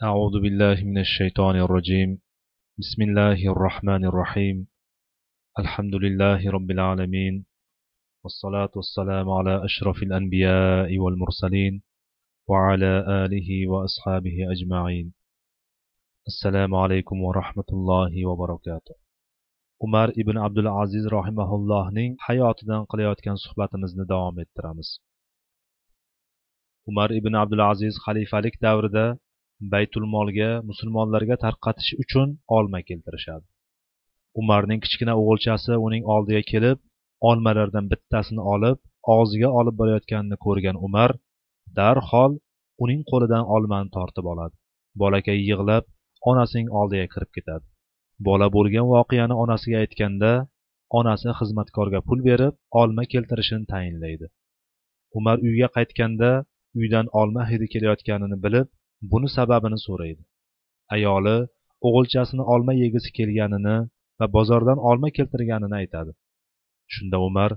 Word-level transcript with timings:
أعوذ 0.00 0.41
بالله 0.41 0.77
من 0.83 0.97
الشيطان 0.97 1.55
الرجيم 1.55 2.09
بسم 2.79 3.01
الله 3.01 3.39
الرحمن 3.53 4.05
الرحيم 4.05 4.67
الحمد 5.59 5.95
لله 5.95 6.51
رب 6.51 6.71
العالمين 6.71 7.45
والصلاة 8.23 8.71
والسلام 8.75 9.29
على 9.29 9.65
أشرف 9.65 9.97
الأنبياء 10.03 10.97
والمرسلين 10.97 11.83
وعلى 12.47 12.93
آله 13.25 13.67
وأصحابه 13.67 14.35
أجمعين 14.53 15.13
السلام 16.27 16.75
عليكم 16.75 17.17
ورحمة 17.21 17.69
الله 17.73 18.25
وبركاته 18.25 18.95
umar 19.81 20.09
ibn 20.15 20.35
abdul 20.37 20.69
aziz 20.81 21.05
rohimaullohning 21.11 22.11
hayotidan 22.27 22.81
qilayotgan 22.91 23.37
suhbatimizni 23.45 24.05
davom 24.13 24.35
ettiramiz 24.43 24.89
umar 26.89 27.09
ibn 27.19 27.33
abdul 27.43 27.63
aziz 27.71 27.93
xalifalik 28.05 28.55
davrida 28.65 29.05
baytulmolga 29.73 30.49
musulmonlarga 30.69 31.35
tarqatish 31.45 31.91
uchun 32.03 32.27
olma 32.57 32.79
keltirishadi. 32.89 33.45
Umarning 34.41 34.79
kichkina 34.85 35.13
o'g'ilchasi 35.21 35.73
uning 35.87 36.03
oldiga 36.13 36.41
kelib 36.51 36.79
olmalardan 37.29 37.85
bittasini 37.91 38.41
olib 38.53 38.77
og'ziga 39.15 39.49
olib 39.59 39.75
borayotganini 39.81 40.37
ko'rgan 40.45 40.77
umar 40.87 41.11
darhol 41.79 42.31
uning 42.83 43.01
qo'lidan 43.11 43.43
olmani 43.55 43.89
tortib 43.97 44.25
oladi. 44.33 44.55
Bolakay 45.01 45.37
yig'lab 45.49 45.85
onasining 46.31 46.69
oldiga 46.79 47.07
kirib 47.13 47.31
ketadi. 47.37 47.65
Bola 48.27 48.47
bo'lgan 48.55 48.85
voqeani 48.93 49.35
onasiga 49.43 49.77
aytganda 49.83 50.31
onasi 50.99 51.29
xizmatkorga 51.39 51.99
pul 52.07 52.19
berib 52.29 52.55
olma 52.81 53.03
keltirishini 53.13 53.65
tayinlaydi. 53.73 54.27
Umar 55.17 55.37
uyga 55.47 55.67
qaytganda 55.77 56.29
uydan 56.79 57.05
olma 57.21 57.43
hidi 57.51 57.67
kelayotganini 57.73 58.37
bilib 58.45 58.67
buni 59.11 59.29
sababini 59.37 59.79
so'raydi. 59.87 60.23
Ayoli 60.95 61.37
o'g'ilchasini 61.87 62.43
olma 62.53 62.73
yegisi 62.83 63.09
kelganini 63.17 63.77
va 64.19 64.25
bozordan 64.35 64.79
olma 64.89 65.09
keltirganini 65.17 65.75
aytadi. 65.81 66.11
Shunda 66.93 67.17
umar 67.27 67.51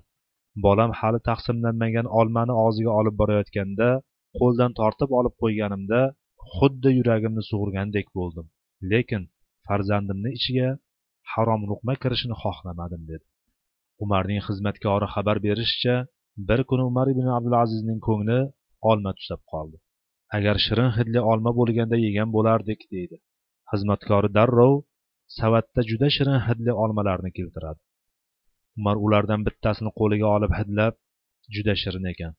bolam 0.66 0.90
hali 1.00 1.20
taqsimlanmagan 1.28 2.06
olmani 2.18 2.54
og'ziga 2.64 2.92
olib 3.00 3.14
borayotganda 3.20 3.88
qo'ldan 4.38 4.72
tortib 4.80 5.10
olib 5.18 5.34
qo'yganimda 5.42 6.00
xuddi 6.56 6.90
yuragimni 6.98 7.42
sug'urgandek 7.50 8.06
bo'ldim. 8.18 8.46
Lekin 8.92 9.22
farzandimni 9.66 10.30
ichiga 10.38 10.68
harom 11.32 11.62
luqma 11.70 11.94
kirishini 12.02 12.36
xohlamadim 12.42 13.02
dedi. 13.10 13.24
Umarning 14.04 14.40
xizmatkori 14.46 15.06
xabar 15.14 15.36
berishicha 15.46 15.96
bir 16.48 16.60
kuni 16.70 16.82
umar 16.90 17.06
ibn 17.14 17.26
abdulazizning 17.38 18.00
ko'ngli 18.08 18.40
olma 18.90 19.10
tusab 19.18 19.40
qoldi. 19.52 19.76
Agar 20.36 20.56
shirin 20.66 20.90
hidli 20.96 21.20
olma 21.32 21.50
bo'lganda 21.58 21.96
yegan 22.06 22.28
bo'lardik 22.36 22.80
deydi. 22.94 23.16
Xizmatkori 23.70 24.30
darrov 24.38 24.74
savatda 25.38 25.80
juda 25.90 26.08
shirin 26.16 26.40
hidli 26.46 26.72
olmalarni 26.82 27.30
keltiradi. 27.38 27.80
Umar 28.78 28.96
ulardan 29.06 29.40
bittasini 29.46 29.90
qo'liga 30.00 30.28
olib 30.36 30.52
hidlab 30.58 30.94
juda 31.54 31.74
shirin 31.82 32.06
ekan. 32.12 32.32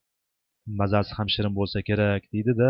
Mazasi 0.80 1.12
ham 1.18 1.28
shirin 1.36 1.54
bo'lsa 1.60 1.80
kerak 1.90 2.24
deydi 2.34 2.54
da 2.62 2.70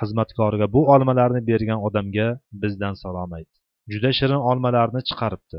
xizmatkoriga 0.00 0.66
bu 0.74 0.80
olmalarni 0.94 1.40
bergan 1.50 1.80
odamga 1.88 2.28
bizdan 2.62 2.94
salom 3.02 3.30
ayt 3.38 3.50
juda 3.92 4.10
shirin 4.18 4.40
olmalarni 4.50 5.00
chiqaribdi. 5.08 5.58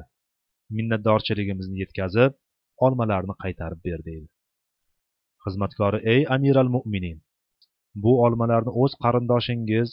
Minnatdorchiligimizni 0.78 1.78
yetkazib 1.83 2.33
olmalarni 2.86 3.36
qaytarib 3.44 3.81
ber 3.88 4.00
deydi. 4.09 4.28
Xizmatkori 5.45 6.00
ey 6.14 6.22
amiral 6.36 6.70
mo'minin 6.75 7.17
bu 8.03 8.12
olmalarni 8.26 8.72
o'z 8.84 8.94
qarindoshingiz 9.03 9.90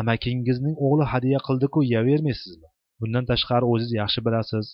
amakingizning 0.00 0.76
o'g'li 0.86 1.04
hadya 1.12 1.38
qildiku 1.46 1.78
yeyavermaysizmi 1.90 2.68
bundan 3.00 3.24
tashqari 3.30 3.66
o'ziz 3.72 3.90
yaxshi 4.00 4.20
bilasiz. 4.26 4.66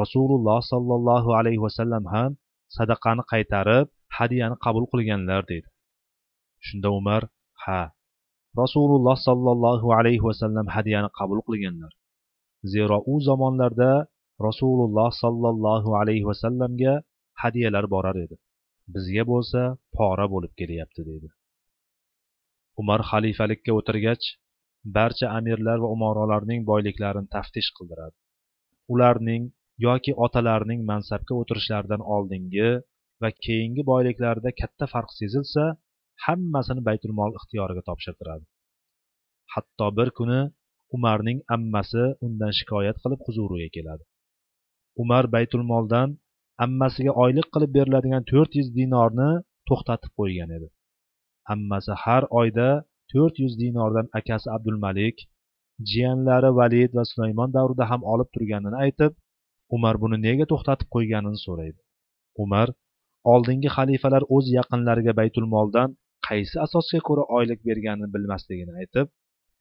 Rasululloh 0.00 0.60
sollallohu 0.72 1.30
alayhi 1.40 1.60
vasallam 1.66 2.04
ham 2.14 2.30
sadaqani 2.76 3.22
qaytarib 3.32 3.86
hadyani 4.18 4.56
qabul 4.64 4.84
qilganlar 4.92 5.42
deydi 5.50 5.68
shunda 6.66 6.88
umar 6.98 7.22
ha 7.64 7.82
rasululloh 8.62 9.16
sollallohu 9.28 9.88
alayhi 9.98 10.22
vasallam 10.28 10.66
hadyani 10.76 11.10
qabul 11.18 11.40
qilganlar. 11.48 11.92
Zero 12.72 12.98
u 13.12 13.14
zamonlarda 13.28 13.92
rasululloh 14.48 15.10
sollallohu 15.22 15.90
alayhi 16.00 16.24
vasallamga 16.30 16.94
hadyalar 17.42 17.84
borar 17.94 18.16
edi. 18.24 18.36
Bizga 18.94 19.24
bo'lsa 19.32 19.60
pora 19.96 20.26
bo'lib 20.32 20.52
kelyapti 20.60 21.00
deydi 21.08 21.28
umar 22.80 23.00
xalifalikka 23.10 23.72
o'tirgach 23.78 24.24
barcha 24.96 25.26
amirlar 25.38 25.78
va 25.84 25.88
umarolarning 25.96 26.60
boyliklarini 26.70 27.28
taftish 27.36 27.70
qildiradi. 27.76 28.16
Ularning 28.94 29.42
yoki 29.86 30.12
otalarining 30.26 30.80
mansabga 30.90 31.34
o'tirishlaridan 31.40 32.02
oldingi 32.14 32.68
va 33.22 33.30
keyingi 33.44 33.82
boyliklarida 33.92 34.50
katta 34.60 34.86
farq 34.94 35.10
sezilsa 35.20 35.64
hammasini 36.26 36.82
baytulmol 36.88 37.32
ixtiyoriga 37.38 37.82
topshirtiradi. 37.88 38.44
Hatto 39.54 39.86
bir 39.98 40.08
kuni 40.18 40.40
umarning 40.96 41.38
ammasi 41.56 42.04
undan 42.26 42.52
shikoyat 42.58 42.96
qilib 43.02 43.20
huzuriga 43.26 43.68
keladi. 43.76 44.04
Umar 45.02 45.24
baytulmoldan 45.34 46.08
ammasiga 46.64 47.12
oylik 47.24 47.48
qilib 47.54 47.70
beriladigan 47.78 48.24
to'rt 48.30 48.52
yuz 48.58 48.68
dinorni 48.78 49.30
to'xtatib 49.68 50.12
qo'ygan 50.20 50.50
edi. 50.58 50.68
Hammasi 51.48 51.92
har 52.04 52.22
oyda 52.40 52.68
to'rt 53.12 53.34
yuz 53.42 53.54
dinordan 53.62 54.06
akasi 54.18 54.48
abdulmalik 54.56 55.16
jiyanlari 55.90 56.50
valid 56.60 56.90
va 56.98 57.04
sulaymon 57.10 57.50
davrida 57.56 57.84
ham 57.90 58.02
olib 58.12 58.28
turganini 58.34 58.76
aytib 58.84 59.12
umar 59.76 59.94
buni 60.02 60.16
nega 60.26 60.44
to'xtatib 60.52 60.88
qo'yganini 60.94 61.40
so'raydi. 61.46 61.80
Umar 62.44 62.68
oldingi 63.32 63.70
xalifalar 63.76 64.22
o'z 64.36 64.46
yaqinlariga 64.58 65.12
baytulmoldan 65.20 65.88
qaysi 66.28 66.56
asosga 66.66 67.00
ko'ra 67.08 67.24
oylik 67.38 67.60
berganini 67.68 68.08
bilmasligini 68.14 68.72
aytib 68.80 69.06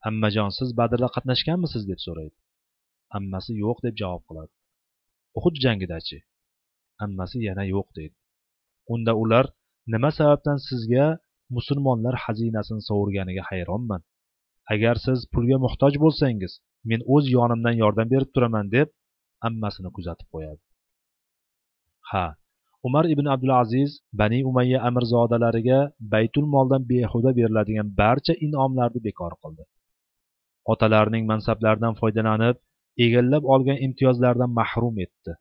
ammajon 0.10 0.50
siz 0.58 0.70
badrda 0.80 1.08
qatnashganmisiz? 1.16 1.84
deb 1.92 2.00
so'raydi. 2.06 2.38
Ammasi 3.18 3.52
yo'q 3.64 3.78
deb 3.86 3.96
javob 4.02 4.24
qiladi. 4.30 4.52
Uhud 5.38 5.56
jangidachi 5.66 6.20
ammasi 7.06 7.38
yana 7.48 7.64
yo'q 7.74 7.88
deydi. 7.98 8.16
Unda 8.94 9.14
ular 9.24 9.46
nima 9.94 10.10
sababdan 10.18 10.58
sizga 10.68 11.06
musulmonlar 11.56 12.16
xazinasini 12.24 12.82
sovurganiga 12.90 13.44
hayronman. 13.50 14.02
Agar 14.74 14.96
siz 15.06 15.20
pulga 15.34 15.58
muhtoj 15.66 15.94
bo'lsangiz 16.04 16.54
men 16.90 17.00
o'z 17.16 17.26
yonimdan 17.38 17.76
yordam 17.84 18.08
berib 18.14 18.30
turaman 18.36 18.66
deb 18.76 18.88
ammasini 19.48 19.90
kuzatib 19.96 20.28
qo'yadi. 20.34 20.62
Ha 22.12 22.26
umar 22.88 23.06
ibn 23.14 23.26
abdulaziz 23.36 23.92
bani 24.20 24.40
umayya 24.50 24.80
amirzodalariga 24.90 25.80
baytul 26.14 26.46
moldan 26.56 26.84
behuda 26.92 27.32
beriladigan 27.40 27.88
barcha 28.02 28.34
inomlarni 28.46 29.00
bekor 29.08 29.34
qildi. 29.42 29.64
Otalarining 30.74 31.26
mansablaridan 31.32 31.94
foydalanib 32.02 32.58
egallab 33.06 33.44
olgan 33.54 33.78
imtiyozlardan 33.88 34.52
mahrum 34.60 34.96
etdi. 35.06 35.32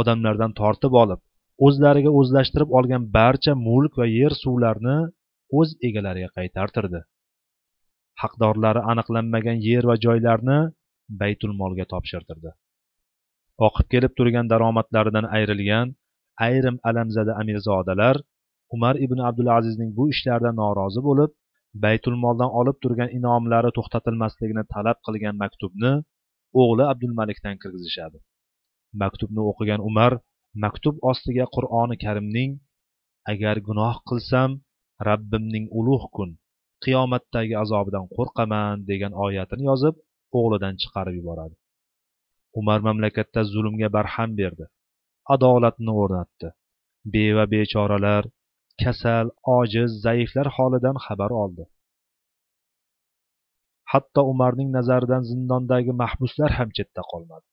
Odamlardan 0.00 0.52
tortib 0.60 0.92
olib 1.02 1.20
o'zlariga 1.66 2.10
o'zlashtirib 2.20 2.70
olgan 2.78 3.02
barcha 3.18 3.52
mulk 3.68 3.92
va 4.00 4.06
yer 4.18 4.32
suvlarni 4.42 4.96
o'z 5.58 5.68
egalariga 5.88 6.30
qaytartirdi. 6.38 7.00
Haqdorlari 8.22 8.82
aniqlanmagan 8.92 9.58
yer 9.68 9.84
va 9.90 9.96
joylarni 10.06 10.58
baytulmolga 11.20 11.84
topshirtirdi. 11.92 12.50
Oqib 13.66 13.86
kelib 13.92 14.12
turgan 14.18 14.46
daromadlaridan 14.52 15.26
ayrilgan 15.36 15.94
ayrim 16.48 16.76
alamzada 16.88 17.32
amirzodalar 17.42 18.16
umar 18.74 18.94
ibn 19.06 19.18
abdulazizning 19.28 19.90
bu 19.98 20.04
ishlaridan 20.12 20.56
norozi 20.62 21.00
bo'lib 21.08 21.32
baytulmoldan 21.84 22.50
olib 22.60 22.76
turgan 22.82 23.10
inomlari 23.18 23.70
to'xtatilmasligini 23.78 24.64
talab 24.74 24.98
qilgan 25.06 25.36
maktubni 25.42 25.92
o'g'li 26.62 26.84
abdulmalikdan 26.92 27.56
kirgizishadi. 27.62 28.18
Maktubni 29.02 29.42
o'qigan 29.50 29.80
umar 29.90 30.12
maktub 30.64 30.96
ostiga 31.10 31.46
qur'oni 31.56 31.96
karimning 32.04 32.50
agar 33.32 33.56
gunoh 33.68 33.96
qilsam 34.08 34.50
rabbimning 35.08 35.66
ulug' 35.78 36.08
kun 36.16 36.30
qiyomatdagi 36.84 37.54
azobidan 37.64 38.06
qo'rqaman 38.16 38.84
degan 38.90 39.12
oyatini 39.26 39.64
yozib 39.70 39.96
o'g'lidan 40.38 40.74
chiqarib 40.82 41.14
yuboradi. 41.20 41.54
Umar 42.60 42.80
mamlakatda 42.86 43.40
zulmga 43.52 43.88
barham 43.96 44.30
berdi. 44.40 44.66
Adolatni 45.34 45.92
o'rnatdi. 46.02 46.48
Beva 47.14 47.44
bechoralar 47.54 48.24
kasal 48.82 49.26
ojiz 49.58 49.90
zaiflar 50.06 50.48
holidan 50.56 50.96
xabar 51.04 51.32
oldi. 51.42 51.64
Hatto 53.92 54.22
umarning 54.32 54.70
nazaridan 54.76 55.22
zindondagi 55.30 55.92
mahbuslar 56.02 56.50
ham 56.58 56.70
chetda 56.76 57.02
qolmadi. 57.12 57.46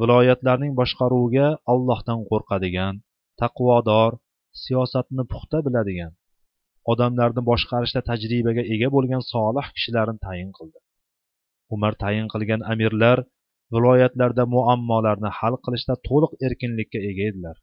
Viloyatlarning 0.00 0.72
boshqaruviga 0.80 1.48
allohdan 1.72 2.20
qo'rqadigan 2.30 2.94
taqvodor 3.40 4.12
siyosatni 4.62 5.24
puxta 5.32 5.58
biladigan 5.66 6.12
odamlarni 6.92 7.42
boshqarishda 7.50 8.00
tajribaga 8.10 8.62
ega 8.74 8.88
bo'lgan 8.96 9.22
solih 9.32 9.66
kishilarni 9.76 10.18
tayin 10.26 10.50
qildi. 10.58 10.78
Umar 11.74 11.92
tayin 12.02 12.26
qilgan 12.32 12.60
amirlar 12.72 13.18
viloyatlarda 13.74 14.44
muammolarni 14.54 15.30
hal 15.38 15.54
qilishda 15.64 15.94
to'liq 16.08 16.32
erkinlikka 16.46 17.00
ega 17.10 17.24
edilar. 17.30 17.56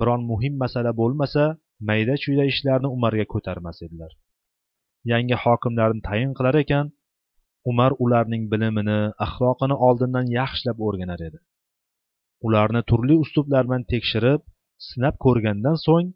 Biron 0.00 0.22
muhim 0.30 0.54
masala 0.62 0.92
bo'lmasa 1.00 1.44
mayda 1.88 2.14
chuyda 2.24 2.44
ishlarni 2.52 2.88
umarga 2.96 3.26
ko'tarmas 3.34 3.78
edilar. 3.86 4.12
Yangi 5.12 5.36
hokimlarni 5.44 6.02
tayin 6.08 6.32
qilar 6.38 6.56
ekan 6.64 6.86
umar 7.70 7.92
ularning 8.04 8.44
bilimini 8.52 8.98
axloqini 9.26 9.76
oldindan 9.86 10.26
yaxshilab 10.38 10.78
o'rganar 10.86 11.20
edi. 11.28 11.38
Ularni 12.46 12.82
turli 12.90 13.14
uslublar 13.24 13.62
bilan 13.68 13.84
tekshirib 13.92 14.40
sinab 14.88 15.16
ko'rgandan 15.24 15.76
so'ng 15.86 16.08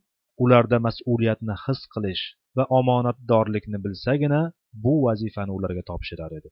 ularda 0.45 0.79
mas'uliyatni 0.87 1.55
his 1.65 1.81
qilish 1.95 2.25
va 2.57 2.65
omonatdorlikni 2.79 3.79
bilsagina 3.85 4.41
bu 4.85 4.95
vazifani 5.07 5.53
ularga 5.59 5.83
topshirar 5.91 6.33
edi. 6.39 6.49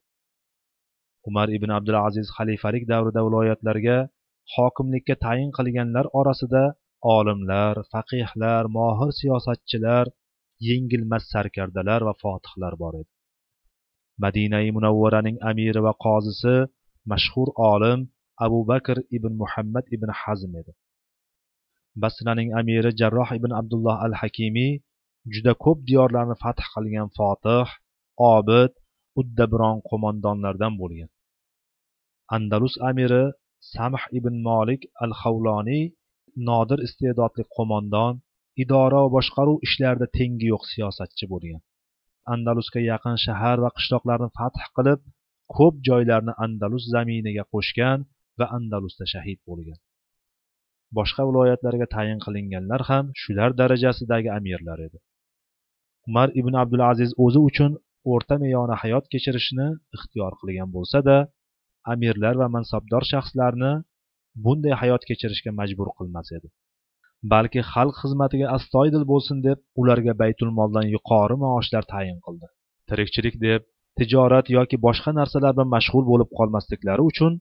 Umar 1.29 1.49
ibn 1.56 1.70
abdulaziz 1.79 2.29
xalifalik 2.37 2.85
davrida 2.93 3.20
viloyatlarga 3.26 3.99
hokimlikka 4.55 5.14
tayin 5.25 5.50
qilganlar 5.59 6.06
orasida 6.20 6.64
olimlar 7.17 7.75
faqihlar 7.93 8.62
mohir 8.79 9.11
siyosatchilar 9.20 10.06
yengilmas 10.69 11.25
sarkardalar 11.32 12.00
va 12.09 12.14
fotihlar 12.23 12.75
bor 12.82 12.94
edi. 13.03 13.11
Madinai 14.25 14.67
munavvaraning 14.76 15.37
amiri 15.50 15.81
va 15.87 15.93
qozisi 16.06 16.56
mashhur 17.12 17.49
olim 17.73 18.00
abu 18.47 18.59
bakr 18.70 18.97
ibn 19.17 19.32
muhammad 19.43 19.85
ibn 19.97 20.09
hazm 20.23 20.53
edi. 20.61 20.73
Basraning 22.02 22.50
amiri 22.60 22.90
jarroh 23.00 23.30
ibn 23.38 23.50
abdulloh 23.60 23.96
al 24.06 24.14
hakimiy 24.20 24.72
juda 25.34 25.52
ko'p 25.64 25.78
diyorlarni 25.88 26.36
fath 26.42 26.62
qilgan 26.72 27.08
fotih 27.18 27.68
obid 28.34 28.72
uddabiron 29.20 29.78
qo'mondonlardan 29.88 30.74
bo'lgan. 30.80 31.10
Andalus 32.36 32.74
amiri 32.88 33.24
samh 33.74 34.04
ibn 34.18 34.34
molik 34.48 34.82
al 35.04 35.12
havloniy 35.20 35.84
nodir 36.48 36.78
iste'dodli 36.86 37.44
qo'mondon 37.56 38.14
idora 38.62 38.98
va 39.04 39.10
boshqaruv 39.16 39.58
ishlarida 39.66 40.06
tengi 40.18 40.46
yo'q 40.52 40.64
siyosatchi 40.72 41.24
bo'lgan. 41.32 41.62
Andalusga 42.34 42.80
yaqin 42.90 43.16
shahar 43.26 43.56
va 43.64 43.70
qishloqlarni 43.76 44.28
fath 44.38 44.60
qilib 44.76 45.00
ko'p 45.56 45.74
joylarni 45.88 46.32
andalus 46.44 46.84
zaminiga 46.94 47.44
qo'shgan 47.52 47.98
va 48.38 48.46
andalusda 48.56 49.04
shahid 49.14 49.40
bo'lgan. 49.48 49.78
Boshqa 50.98 51.22
viloyatlarga 51.28 51.86
tayin 51.94 52.18
qilinganlar 52.24 52.82
ham 52.90 53.04
shular 53.22 53.50
darajasidagi 53.60 54.28
amirlar 54.38 54.78
edi. 54.86 54.98
Umar 56.08 56.28
ibn 56.40 56.54
abdulaziz 56.62 57.10
o'zi 57.24 57.40
uchun 57.48 57.72
o'rta 58.12 58.36
meyona 58.44 58.76
hayot 58.82 59.04
kechirishni 59.12 59.66
ixtiyor 59.96 60.32
qilgan 60.40 60.68
bo'lsa-da 60.76 61.16
amirlar 61.92 62.34
va 62.42 62.48
mansabdor 62.56 63.04
shaxslarni 63.12 63.72
bunday 64.44 64.74
hayot 64.82 65.02
kechirishga 65.10 65.52
majbur 65.60 65.88
qilmas 65.98 66.28
edi. 66.38 66.48
Balki 67.32 67.60
xalq 67.72 67.96
xizmatiga 68.02 68.46
astoydil 68.56 69.04
bo'lsin 69.12 69.38
deb 69.46 69.58
ularga 69.82 70.12
baytulmoldan 70.22 70.86
yuqori 70.94 71.36
maoshlar 71.44 71.84
tayin 71.92 72.18
qildi. 72.26 72.46
Tirikchilik 72.88 73.36
deb 73.46 73.60
tijorat 73.98 74.46
yoki 74.56 74.76
boshqa 74.86 75.10
narsalar 75.20 75.52
bilan 75.56 75.70
mashg'ul 75.76 76.04
bo'lib 76.12 76.30
qolmasliklari 76.38 77.02
uchun 77.10 77.32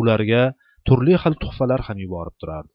ularga 0.00 0.42
turli 0.86 1.14
xil 1.22 1.34
tuhfalar 1.42 1.80
ham 1.88 1.98
yuborib 2.04 2.36
turardi. 2.40 2.73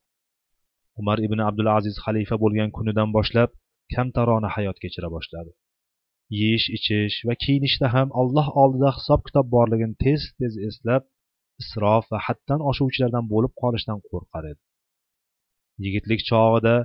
Umar 1.02 1.18
ibn 1.28 1.40
abdulaziz 1.50 1.96
xalifa 2.06 2.36
bo'lgan 2.44 2.70
kunidan 2.78 3.10
boshlab 3.18 3.50
kamtarona 3.96 4.50
hayot 4.56 4.78
kechira 4.84 5.10
boshladi. 5.16 5.52
Yeyish 6.40 6.68
ichish 6.78 7.18
va 7.28 7.34
kiyinishda 7.44 7.88
ham 7.96 8.10
alloh 8.22 8.48
oldida 8.62 8.90
hisob 8.98 9.22
kitob 9.28 9.46
borligini 9.56 9.96
tez 10.04 10.22
tez 10.40 10.54
eslab 10.68 11.04
isrof 11.62 12.04
va 12.12 12.20
haddan 12.28 12.60
oshuvchilardan 12.72 13.26
bo'lib 13.34 13.54
qolishdan 13.62 14.00
qo'rqar 14.10 14.44
edi. 14.52 14.62
Yigitlik 15.84 16.22
chog'ida 16.30 16.76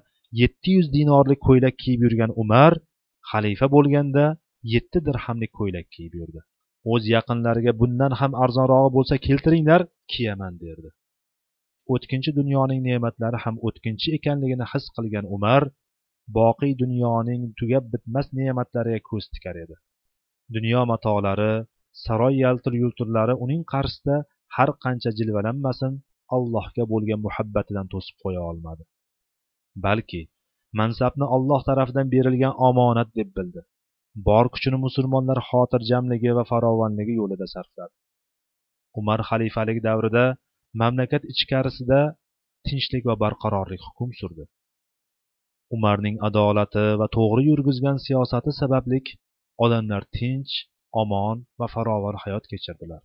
yetti 0.40 0.70
yuz 0.76 0.86
dinorlik 0.96 1.40
ko'ylak 1.48 1.74
kiyib 1.82 2.00
yurgan 2.06 2.30
umar 2.42 2.72
xalifa 3.30 3.66
bo'lganda 3.76 4.24
yetti 4.74 4.98
dirhamlik 5.08 5.52
ko'ylak 5.60 5.86
kiyib 5.94 6.14
yurdi. 6.20 6.40
O'z 6.92 7.02
yaqinlariga 7.16 7.72
bundan 7.80 8.12
ham 8.20 8.32
arzonrog'i 8.44 8.90
bo'lsa 8.96 9.14
keltiringlar 9.26 9.80
kiyaman 10.12 10.54
derdi. 10.64 10.88
O'tkinchi 11.92 12.30
dunyoning 12.40 12.80
ne'matlari 12.88 13.38
ham 13.44 13.56
o'tkinchi 13.68 14.08
ekanligini 14.18 14.66
his 14.72 14.84
qilgan 14.96 15.26
umar 15.36 15.62
boqiy 16.38 16.72
dunyoning 16.82 17.42
tugab 17.60 17.84
bitmas 17.94 18.26
ne'matlariga 18.38 19.00
ko'z 19.10 19.24
tikar 19.34 19.56
edi. 19.64 19.76
Dunyo 20.56 20.80
matolari 20.92 21.52
saroy 22.04 22.34
yaltir 22.44 22.72
yultirlari 22.82 23.34
uning 23.44 23.62
qarshisida 23.72 24.16
har 24.56 24.70
qancha 24.84 25.10
jilvalanmasin 25.18 25.92
allohga 26.36 26.84
bo'lgan 26.92 27.20
muhabbatidan 27.26 27.86
to'sib 27.92 28.16
qo'ya 28.24 28.42
olmadi. 28.50 28.84
Balki 29.84 30.22
mansabni 30.80 31.26
olloh 31.36 31.60
tarafidan 31.68 32.06
berilgan 32.14 32.54
omonat 32.68 33.08
deb 33.18 33.28
bildi. 33.38 33.60
Bor 34.28 34.46
kuchini 34.54 34.78
musulmonlar 34.86 35.38
xotirjamligi 35.50 36.30
va 36.38 36.44
farovonligi 36.50 37.14
yo'lida 37.20 37.46
sarfladi. 37.54 37.94
Umar 39.00 39.20
xalifalik 39.30 39.78
davrida 39.88 40.24
mamlakat 40.80 41.22
ichkarisida 41.32 42.00
tinchlik 42.66 43.04
va 43.08 43.14
barqarorlik 43.22 43.82
hukm 43.86 44.10
surdi. 44.20 44.44
Umarning 45.76 46.16
adolati 46.28 46.86
va 47.00 47.06
to'g'ri 47.16 47.42
yurgizgan 47.50 47.98
siyosati 48.06 48.50
sababli 48.60 48.98
odamlar 49.64 50.02
tinch 50.16 50.52
omon 51.02 51.36
va 51.60 51.66
farovon 51.74 52.16
hayot 52.24 52.44
kechirdilar. 52.52 53.02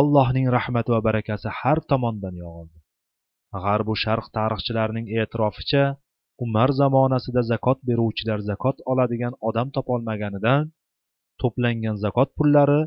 Allohning 0.00 0.46
rahmati 0.56 0.90
va 0.94 1.00
barakasi 1.08 1.48
har 1.60 1.78
tomondan 1.90 2.34
yog'ildi. 2.44 2.78
G'arbu 3.64 3.94
sharq 4.04 4.26
tarixchilarining 4.36 5.06
e'tiroficha 5.18 5.84
umar 6.44 6.70
zamonasida 6.80 7.42
zakot 7.52 7.78
beruvchilar 7.88 8.40
zakot 8.50 8.76
oladigan 8.92 9.34
odam 9.48 9.68
topolmaganidan 9.76 10.62
to'plangan 11.40 11.96
zakot 12.04 12.28
pullari 12.38 12.80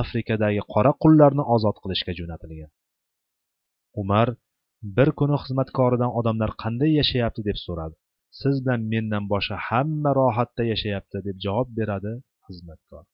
afrikadagi 0.00 0.62
qora 0.72 0.92
qullarni 1.02 1.44
ozod 1.54 1.76
qilishga 1.82 2.12
jo'natilgan. 2.20 2.70
umar 4.01 4.27
bir 4.97 5.09
kuni 5.19 5.35
xizmatkoridan 5.43 6.11
odamlar 6.19 6.51
qanday 6.63 6.91
yashayapti 6.99 7.41
deb 7.49 7.57
so'radi 7.65 7.95
siz 8.41 8.55
bilan 8.63 8.81
mendan 8.93 9.23
boshqa 9.33 9.57
hamma 9.67 10.11
rohatda 10.21 10.63
yashayapti 10.73 11.17
deb 11.27 11.37
javob 11.45 11.67
beradi 11.79 12.13
xizmatkor 12.47 13.05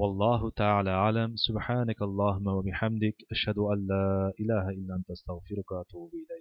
والله 0.00 0.50
تعالى 0.62 0.90
أعلم 0.90 1.30
سبحانك 1.46 1.98
اللهم 2.08 2.46
وبحمدك 2.56 3.16
أشهد 3.34 3.58
أن 3.72 3.78
لا 3.92 4.32
إله 4.42 4.64
إلا 4.78 4.92
أنت 4.98 5.08
أستغفرك 5.16 5.68
وأتوب 5.72 6.10
إليك 6.14 6.32